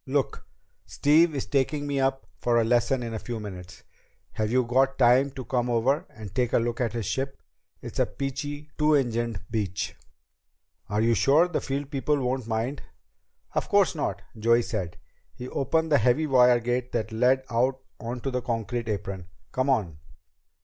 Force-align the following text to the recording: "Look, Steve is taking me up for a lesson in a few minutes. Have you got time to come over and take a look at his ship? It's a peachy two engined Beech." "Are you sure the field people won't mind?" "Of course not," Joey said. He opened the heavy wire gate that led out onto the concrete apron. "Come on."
"Look, 0.07 0.47
Steve 0.87 1.35
is 1.35 1.45
taking 1.45 1.85
me 1.85 1.99
up 1.99 2.25
for 2.39 2.59
a 2.59 2.63
lesson 2.63 3.03
in 3.03 3.13
a 3.13 3.19
few 3.19 3.39
minutes. 3.39 3.83
Have 4.31 4.49
you 4.51 4.63
got 4.63 4.97
time 4.97 5.29
to 5.33 5.45
come 5.45 5.69
over 5.69 6.07
and 6.09 6.33
take 6.33 6.53
a 6.53 6.57
look 6.57 6.81
at 6.81 6.93
his 6.93 7.05
ship? 7.05 7.39
It's 7.83 7.99
a 7.99 8.07
peachy 8.07 8.71
two 8.79 8.95
engined 8.95 9.41
Beech." 9.51 9.95
"Are 10.89 11.01
you 11.01 11.13
sure 11.13 11.47
the 11.47 11.61
field 11.61 11.91
people 11.91 12.19
won't 12.19 12.47
mind?" 12.47 12.81
"Of 13.53 13.69
course 13.69 13.93
not," 13.93 14.23
Joey 14.35 14.63
said. 14.63 14.97
He 15.35 15.47
opened 15.47 15.91
the 15.91 15.99
heavy 15.99 16.25
wire 16.25 16.59
gate 16.59 16.91
that 16.93 17.11
led 17.11 17.43
out 17.51 17.79
onto 17.99 18.31
the 18.31 18.41
concrete 18.41 18.89
apron. 18.89 19.27
"Come 19.51 19.69
on." 19.69 19.99